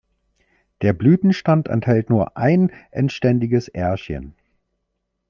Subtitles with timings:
[0.81, 4.33] Der Blütenstand enthält nur ein endständiges Ährchen.